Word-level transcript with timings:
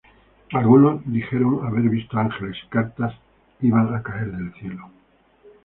Algunos 0.53 1.01
dijeron 1.05 1.63
haber 1.63 1.83
visto 1.87 2.17
ángeles, 2.17 2.57
y 2.65 2.69
cartas 2.69 3.13
iban 3.61 3.93
a 3.93 4.01
caer 4.01 4.31
del 4.31 4.51
cielo. 4.53 4.89